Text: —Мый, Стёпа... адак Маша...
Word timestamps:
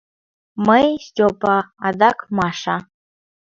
—Мый, 0.67 0.87
Стёпа... 1.05 1.57
адак 1.85 2.17
Маша... 2.37 2.77